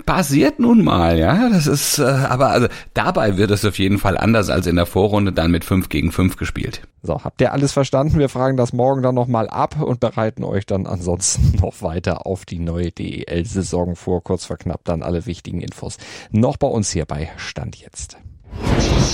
Passiert 0.06 0.60
nun 0.60 0.84
mal, 0.84 1.09
ja. 1.13 1.50
Das 1.50 1.68
ist, 1.68 2.00
äh, 2.00 2.04
aber 2.04 2.50
also 2.50 2.68
dabei 2.94 3.38
wird 3.38 3.51
es 3.51 3.66
auf 3.66 3.78
jeden 3.78 3.98
Fall 3.98 4.18
anders 4.18 4.50
als 4.50 4.68
in 4.68 4.75
der 4.75 4.86
Vorrunde 4.86 5.32
dann 5.32 5.51
mit 5.51 5.63
5 5.66 5.89
gegen 5.89 6.12
5 6.12 6.38
gespielt. 6.38 6.82
So, 7.01 7.24
habt 7.24 7.42
ihr 7.42 7.54
alles 7.54 7.72
verstanden? 7.72 8.20
Wir 8.20 8.30
fragen 8.30 8.58
das 8.58 8.74
morgen 8.74 9.01
dann 9.01 9.16
nochmal 9.16 9.50
ab 9.50 9.82
und 9.82 10.00
bereiten 10.00 10.44
euch 10.44 10.66
dann 10.66 10.88
ansonsten 10.88 11.58
noch 11.62 11.82
weiter 11.82 12.25
auf 12.25 12.46
die 12.46 12.60
neue 12.60 12.92
DEL-Saison 12.92 13.96
vor. 13.96 14.24
Kurz 14.24 14.46
verknappt 14.46 14.88
dann 14.88 15.04
alle 15.04 15.25
wichtigen 15.25 15.62
Infos 15.62 15.98
noch 16.32 16.58
bei 16.58 16.68
uns 16.68 16.92
hier 16.92 17.06
bei 17.06 17.30
Stand 17.38 17.78
jetzt. 17.78 18.18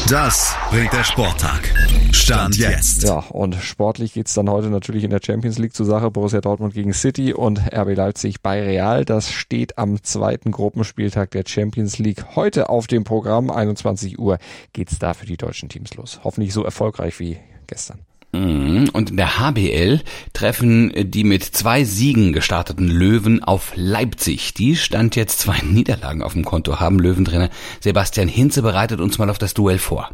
Das 0.10 0.56
bringt 0.70 0.94
der 0.94 1.04
Sporttag. 1.04 1.74
Stand 2.12 2.58
jetzt. 2.58 3.04
Ja, 3.04 3.20
und 3.30 3.56
sportlich 3.56 4.14
geht's 4.14 4.34
dann 4.36 4.50
heute 4.50 4.70
natürlich 4.70 5.04
in 5.04 5.10
der 5.10 5.20
Champions 5.24 5.58
League 5.58 5.74
zur 5.74 5.86
Sache. 5.86 6.12
Borussia 6.12 6.42
Dortmund 6.42 6.74
gegen 6.74 6.94
City 6.94 7.34
und 7.34 7.60
RB 7.74 7.96
Leipzig 7.96 8.42
bei 8.42 8.62
Real. 8.62 9.04
Das 9.04 9.32
steht 9.32 9.78
am 9.78 10.04
zweiten 10.04 10.52
Gruppenspieltag 10.52 11.32
der 11.32 11.44
Champions 11.48 11.98
League 11.98 12.36
heute 12.36 12.70
auf 12.70 12.88
dem 12.88 13.04
Programm. 13.04 13.50
21 13.50 14.20
Uhr 14.20 14.38
geht's 14.74 15.00
da 15.00 15.14
für 15.14 15.26
die 15.26 15.38
deutschen 15.38 15.70
Teams 15.70 15.96
los. 15.96 16.20
Hoffentlich 16.24 16.54
so 16.54 16.64
erfolgreich 16.64 17.20
wie 17.20 17.38
gestern. 17.68 18.00
Mhm. 18.36 18.90
Und 18.92 19.12
in 19.12 19.18
der 19.18 19.40
HBL 19.40 20.02
treffen 20.34 20.92
die 20.96 21.24
mit 21.24 21.44
zwei 21.44 21.84
Siegen 21.84 22.34
gestarteten 22.34 22.88
Löwen 22.88 23.44
auf 23.44 23.72
Leipzig. 23.76 24.54
Die 24.54 24.76
stand 24.76 25.16
jetzt 25.16 25.40
zwei 25.40 25.60
Niederlagen 25.64 26.22
auf 26.22 26.34
dem 26.34 26.44
Konto 26.44 26.80
haben. 26.80 27.00
Löwentrainer 27.00 27.50
Sebastian 27.80 28.28
Hinze 28.28 28.62
bereitet 28.62 29.00
uns 29.00 29.18
mal 29.18 29.30
auf 29.30 29.38
das 29.38 29.54
Duell 29.54 29.78
vor. 29.78 30.12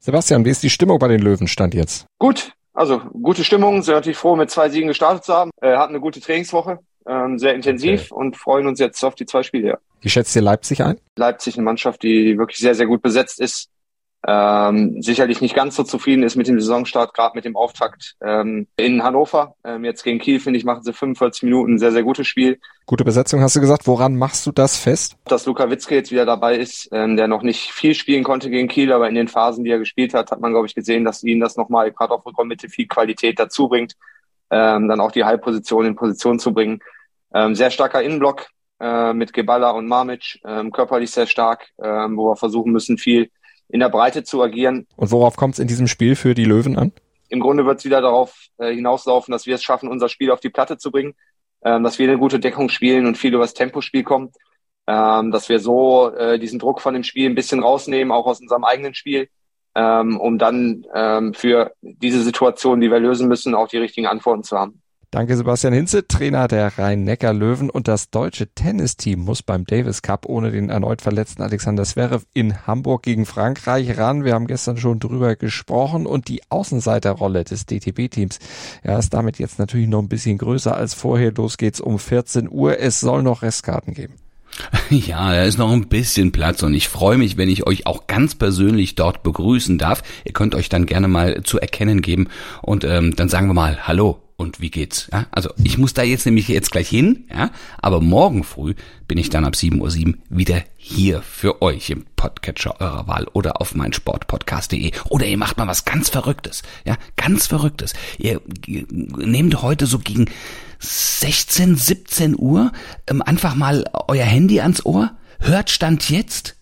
Sebastian, 0.00 0.44
wie 0.44 0.50
ist 0.50 0.62
die 0.62 0.70
Stimmung 0.70 0.98
bei 0.98 1.08
den 1.08 1.20
Löwen 1.20 1.46
stand 1.46 1.74
jetzt? 1.74 2.06
Gut, 2.18 2.52
also 2.72 3.00
gute 3.22 3.44
Stimmung. 3.44 3.82
Sind 3.82 3.94
natürlich 3.94 4.16
froh, 4.18 4.34
mit 4.34 4.50
zwei 4.50 4.68
Siegen 4.70 4.88
gestartet 4.88 5.24
zu 5.24 5.34
haben. 5.34 5.50
Äh, 5.60 5.76
hatten 5.76 5.94
eine 5.94 6.00
gute 6.00 6.20
Trainingswoche, 6.20 6.78
ähm, 7.06 7.38
sehr 7.38 7.54
intensiv 7.54 8.10
okay. 8.10 8.20
und 8.20 8.36
freuen 8.36 8.66
uns 8.66 8.80
jetzt 8.80 9.04
auf 9.04 9.14
die 9.14 9.26
zwei 9.26 9.42
Spiele. 9.42 9.78
Wie 10.00 10.08
schätzt 10.08 10.34
ihr 10.34 10.42
Leipzig 10.42 10.82
ein? 10.82 10.98
Leipzig 11.16 11.54
eine 11.54 11.64
Mannschaft, 11.64 12.02
die 12.02 12.38
wirklich 12.38 12.58
sehr, 12.58 12.74
sehr 12.74 12.86
gut 12.86 13.02
besetzt 13.02 13.40
ist 13.40 13.68
ähm, 14.26 15.00
sicherlich 15.00 15.40
nicht 15.40 15.54
ganz 15.54 15.76
so 15.76 15.82
zufrieden 15.82 16.22
ist 16.22 16.36
mit 16.36 16.46
dem 16.46 16.60
Saisonstart, 16.60 17.14
gerade 17.14 17.34
mit 17.34 17.46
dem 17.46 17.56
Auftakt 17.56 18.16
ähm, 18.22 18.66
in 18.76 19.02
Hannover. 19.02 19.54
Ähm, 19.64 19.84
jetzt 19.84 20.02
gegen 20.02 20.18
Kiel, 20.18 20.40
finde 20.40 20.58
ich, 20.58 20.64
machen 20.64 20.82
sie 20.82 20.92
45 20.92 21.44
Minuten 21.44 21.74
ein 21.74 21.78
sehr, 21.78 21.92
sehr 21.92 22.02
gutes 22.02 22.26
Spiel. 22.26 22.60
Gute 22.84 23.04
Besetzung, 23.04 23.40
hast 23.40 23.56
du 23.56 23.60
gesagt. 23.60 23.86
Woran 23.86 24.16
machst 24.16 24.46
du 24.46 24.52
das 24.52 24.76
fest? 24.76 25.16
Dass 25.24 25.46
Luka 25.46 25.70
Witzke 25.70 25.94
jetzt 25.94 26.10
wieder 26.10 26.26
dabei 26.26 26.56
ist, 26.56 26.90
ähm, 26.92 27.16
der 27.16 27.28
noch 27.28 27.42
nicht 27.42 27.72
viel 27.72 27.94
spielen 27.94 28.22
konnte 28.22 28.50
gegen 28.50 28.68
Kiel, 28.68 28.92
aber 28.92 29.08
in 29.08 29.14
den 29.14 29.28
Phasen, 29.28 29.64
die 29.64 29.70
er 29.70 29.78
gespielt 29.78 30.12
hat, 30.12 30.30
hat 30.30 30.40
man, 30.40 30.52
glaube 30.52 30.66
ich, 30.66 30.74
gesehen, 30.74 31.04
dass 31.04 31.22
ihn 31.22 31.40
das 31.40 31.56
nochmal 31.56 31.90
gerade 31.90 32.12
auf 32.12 32.26
Rückraummitte 32.26 32.68
viel 32.68 32.88
Qualität 32.88 33.38
dazu 33.38 33.68
bringt, 33.68 33.94
ähm, 34.50 34.88
dann 34.88 35.00
auch 35.00 35.12
die 35.12 35.24
Halbposition 35.24 35.86
in 35.86 35.96
Position 35.96 36.38
zu 36.38 36.52
bringen. 36.52 36.80
Ähm, 37.32 37.54
sehr 37.54 37.70
starker 37.70 38.02
Innenblock 38.02 38.48
äh, 38.80 39.14
mit 39.14 39.32
Geballa 39.32 39.70
und 39.70 39.86
Marmic, 39.86 40.40
ähm, 40.44 40.72
körperlich 40.72 41.10
sehr 41.10 41.26
stark, 41.26 41.68
ähm, 41.82 42.18
wo 42.18 42.30
wir 42.30 42.36
versuchen 42.36 42.72
müssen, 42.72 42.98
viel 42.98 43.30
in 43.72 43.80
der 43.80 43.88
Breite 43.88 44.24
zu 44.24 44.42
agieren. 44.42 44.86
Und 44.96 45.10
worauf 45.10 45.36
kommt 45.36 45.54
es 45.54 45.58
in 45.58 45.68
diesem 45.68 45.86
Spiel 45.86 46.16
für 46.16 46.34
die 46.34 46.44
Löwen 46.44 46.76
an? 46.76 46.92
Im 47.28 47.40
Grunde 47.40 47.64
wird 47.64 47.78
es 47.78 47.84
wieder 47.84 48.00
darauf 48.00 48.46
äh, 48.58 48.74
hinauslaufen, 48.74 49.32
dass 49.32 49.46
wir 49.46 49.54
es 49.54 49.62
schaffen, 49.62 49.88
unser 49.88 50.08
Spiel 50.08 50.30
auf 50.30 50.40
die 50.40 50.50
Platte 50.50 50.78
zu 50.78 50.90
bringen, 50.90 51.14
ähm, 51.64 51.84
dass 51.84 51.98
wir 51.98 52.08
eine 52.08 52.18
gute 52.18 52.40
Deckung 52.40 52.68
spielen 52.68 53.06
und 53.06 53.16
viel 53.16 53.34
übers 53.34 53.54
Tempospiel 53.54 54.02
kommen, 54.02 54.30
ähm, 54.86 55.30
dass 55.30 55.48
wir 55.48 55.60
so 55.60 56.12
äh, 56.14 56.38
diesen 56.38 56.58
Druck 56.58 56.80
von 56.80 56.94
dem 56.94 57.04
Spiel 57.04 57.30
ein 57.30 57.36
bisschen 57.36 57.62
rausnehmen, 57.62 58.12
auch 58.12 58.26
aus 58.26 58.40
unserem 58.40 58.64
eigenen 58.64 58.94
Spiel, 58.94 59.28
ähm, 59.76 60.18
um 60.18 60.38
dann 60.38 60.84
ähm, 60.94 61.34
für 61.34 61.72
diese 61.82 62.22
Situation, 62.22 62.80
die 62.80 62.90
wir 62.90 62.98
lösen 62.98 63.28
müssen, 63.28 63.54
auch 63.54 63.68
die 63.68 63.78
richtigen 63.78 64.08
Antworten 64.08 64.42
zu 64.42 64.58
haben. 64.58 64.79
Danke 65.12 65.36
Sebastian 65.36 65.72
Hinze, 65.72 66.06
Trainer 66.06 66.46
der 66.46 66.78
Rhein-Neckar-Löwen 66.78 67.68
und 67.68 67.88
das 67.88 68.10
deutsche 68.10 68.46
Tennisteam 68.54 69.18
muss 69.18 69.42
beim 69.42 69.64
Davis 69.64 70.02
Cup 70.02 70.24
ohne 70.24 70.52
den 70.52 70.70
erneut 70.70 71.02
verletzten 71.02 71.42
Alexander 71.42 71.82
Zverev 71.82 72.26
in 72.32 72.64
Hamburg 72.64 73.02
gegen 73.02 73.26
Frankreich 73.26 73.98
ran. 73.98 74.22
Wir 74.22 74.34
haben 74.34 74.46
gestern 74.46 74.76
schon 74.76 75.00
drüber 75.00 75.34
gesprochen 75.34 76.06
und 76.06 76.28
die 76.28 76.42
Außenseiterrolle 76.48 77.42
des 77.42 77.66
DTB-Teams 77.66 78.38
ja, 78.84 79.00
ist 79.00 79.12
damit 79.12 79.40
jetzt 79.40 79.58
natürlich 79.58 79.88
noch 79.88 79.98
ein 79.98 80.08
bisschen 80.08 80.38
größer 80.38 80.76
als 80.76 80.94
vorher. 80.94 81.32
Los 81.32 81.58
geht's 81.58 81.80
um 81.80 81.98
14 81.98 82.48
Uhr. 82.48 82.78
Es 82.78 83.00
soll 83.00 83.24
noch 83.24 83.42
Restkarten 83.42 83.94
geben. 83.94 84.14
Ja, 84.90 85.32
da 85.32 85.42
ist 85.44 85.58
noch 85.58 85.72
ein 85.72 85.88
bisschen 85.88 86.32
Platz 86.32 86.62
und 86.64 86.74
ich 86.74 86.88
freue 86.88 87.16
mich, 87.16 87.36
wenn 87.36 87.48
ich 87.48 87.66
euch 87.66 87.86
auch 87.86 88.08
ganz 88.08 88.34
persönlich 88.34 88.96
dort 88.96 89.22
begrüßen 89.22 89.78
darf. 89.78 90.02
Ihr 90.24 90.32
könnt 90.32 90.56
euch 90.56 90.68
dann 90.68 90.86
gerne 90.86 91.06
mal 91.06 91.42
zu 91.44 91.60
erkennen 91.60 92.02
geben 92.02 92.28
und 92.60 92.84
ähm, 92.84 93.14
dann 93.14 93.28
sagen 93.28 93.46
wir 93.46 93.54
mal 93.54 93.86
Hallo 93.86 94.20
und 94.40 94.58
wie 94.58 94.70
geht's? 94.70 95.08
Ja? 95.12 95.26
Also 95.30 95.50
ich 95.62 95.76
muss 95.76 95.92
da 95.92 96.02
jetzt 96.02 96.24
nämlich 96.24 96.48
jetzt 96.48 96.72
gleich 96.72 96.88
hin, 96.88 97.24
ja, 97.30 97.50
aber 97.76 98.00
morgen 98.00 98.42
früh 98.42 98.74
bin 99.06 99.18
ich 99.18 99.28
dann 99.28 99.44
ab 99.44 99.52
7.07 99.52 100.06
Uhr 100.08 100.14
wieder 100.30 100.64
hier 100.76 101.20
für 101.20 101.60
euch 101.60 101.90
im 101.90 102.06
Podcatcher 102.16 102.80
eurer 102.80 103.06
Wahl 103.06 103.26
oder 103.34 103.60
auf 103.60 103.74
meinsportpodcast.de 103.74 104.92
oder 105.10 105.26
ihr 105.26 105.36
macht 105.36 105.58
mal 105.58 105.68
was 105.68 105.84
ganz 105.84 106.08
Verrücktes, 106.08 106.62
ja, 106.86 106.96
ganz 107.16 107.48
Verrücktes. 107.48 107.92
Ihr 108.16 108.40
nehmt 108.46 109.60
heute 109.60 109.84
so 109.84 109.98
gegen 109.98 110.30
16, 110.78 111.76
17 111.76 112.34
Uhr 112.38 112.72
ähm, 113.08 113.20
einfach 113.20 113.54
mal 113.54 113.84
euer 114.08 114.24
Handy 114.24 114.60
ans 114.60 114.86
Ohr, 114.86 115.10
hört 115.40 115.68
Stand 115.68 116.08
jetzt 116.08 116.56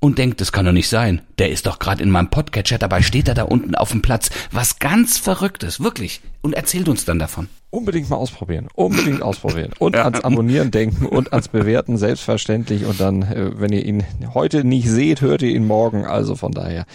und 0.00 0.18
denkt, 0.18 0.40
das 0.40 0.52
kann 0.52 0.66
doch 0.66 0.72
nicht 0.72 0.88
sein. 0.88 1.22
Der 1.38 1.50
ist 1.50 1.66
doch 1.66 1.78
gerade 1.78 2.02
in 2.02 2.10
meinem 2.10 2.30
Podcatcher, 2.30 2.78
dabei 2.78 3.02
steht 3.02 3.28
er 3.28 3.34
da 3.34 3.44
unten 3.44 3.74
auf 3.74 3.90
dem 3.90 4.02
Platz. 4.02 4.30
Was 4.52 4.78
ganz 4.78 5.18
Verrücktes, 5.18 5.80
wirklich. 5.80 6.20
Und 6.42 6.54
erzählt 6.54 6.88
uns 6.88 7.04
dann 7.04 7.18
davon. 7.18 7.48
Unbedingt 7.70 8.08
mal 8.08 8.16
ausprobieren. 8.16 8.68
Unbedingt 8.74 9.22
ausprobieren. 9.22 9.72
Und 9.78 9.96
ja. 9.96 10.04
ans 10.04 10.20
Abonnieren 10.20 10.70
denken 10.70 11.04
und 11.06 11.32
ans 11.32 11.48
Bewerten 11.48 11.98
selbstverständlich. 11.98 12.86
Und 12.86 13.00
dann, 13.00 13.22
äh, 13.22 13.60
wenn 13.60 13.72
ihr 13.72 13.84
ihn 13.84 14.04
heute 14.32 14.64
nicht 14.64 14.88
seht, 14.88 15.20
hört 15.20 15.42
ihr 15.42 15.50
ihn 15.50 15.66
morgen. 15.66 16.06
Also 16.06 16.36
von 16.36 16.52
daher, 16.52 16.86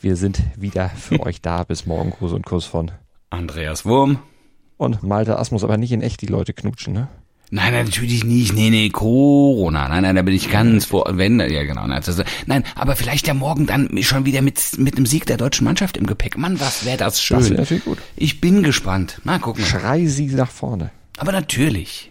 wir 0.00 0.16
sind 0.16 0.42
wieder 0.56 0.90
für 0.90 1.20
euch 1.24 1.40
da. 1.40 1.62
Bis 1.62 1.86
morgen. 1.86 2.10
Gruß 2.10 2.32
und 2.32 2.44
Kuss 2.44 2.64
von 2.64 2.90
Andreas 3.30 3.86
Wurm. 3.86 4.18
Und 4.76 5.02
Malte 5.02 5.38
Asmus, 5.38 5.64
aber 5.64 5.78
nicht 5.78 5.92
in 5.92 6.02
echt 6.02 6.20
die 6.20 6.26
Leute 6.26 6.52
knutschen, 6.52 6.92
ne? 6.92 7.08
Nein, 7.50 7.72
natürlich 7.72 8.24
nicht. 8.24 8.54
Nee, 8.54 8.70
nee, 8.70 8.90
Corona. 8.90 9.88
Nein, 9.88 10.02
nein, 10.02 10.16
da 10.16 10.22
bin 10.22 10.34
ich 10.34 10.50
ganz 10.50 10.86
vor, 10.86 11.04
wenn, 11.12 11.38
ja, 11.38 11.64
genau. 11.64 11.86
Nein, 11.86 12.64
aber 12.74 12.96
vielleicht 12.96 13.28
ja 13.28 13.34
morgen 13.34 13.66
dann 13.66 14.02
schon 14.02 14.26
wieder 14.26 14.42
mit, 14.42 14.78
mit 14.78 14.98
dem 14.98 15.06
Sieg 15.06 15.26
der 15.26 15.36
deutschen 15.36 15.64
Mannschaft 15.64 15.96
im 15.96 16.06
Gepäck. 16.06 16.36
Mann, 16.36 16.58
was 16.58 16.84
wäre 16.84 16.96
das 16.96 17.22
schön. 17.22 17.38
Das 17.38 17.50
wäre 17.50 17.66
viel 17.66 17.80
gut. 17.80 17.98
Ich 18.16 18.40
bin 18.40 18.62
gespannt. 18.62 19.20
Mal 19.24 19.38
gucken. 19.38 19.64
Schrei 19.64 20.06
sie 20.06 20.26
nach 20.26 20.50
vorne. 20.50 20.90
Aber 21.18 21.32
natürlich. 21.32 22.10